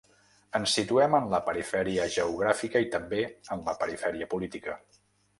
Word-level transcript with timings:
Ens 0.59 0.71
situem 0.77 1.17
en 1.17 1.27
la 1.33 1.39
perifèria 1.49 2.07
geogràfica 2.15 2.81
i 2.85 2.87
també 2.95 3.19
en 3.57 3.61
la 3.69 3.75
perifèria 3.83 4.29
política. 4.33 4.75